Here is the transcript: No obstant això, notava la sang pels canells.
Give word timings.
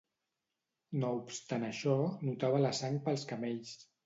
No 1.03 1.11
obstant 1.17 1.67
això, 1.67 1.93
notava 2.31 2.63
la 2.65 2.73
sang 2.81 2.99
pels 3.07 3.29
canells. 3.35 3.79